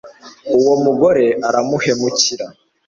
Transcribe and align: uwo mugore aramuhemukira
uwo 0.57 0.75
mugore 0.85 1.25
aramuhemukira 1.47 2.45